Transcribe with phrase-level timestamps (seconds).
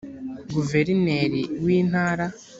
[0.53, 2.25] guverineri w’intara